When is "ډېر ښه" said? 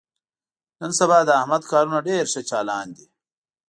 2.07-2.41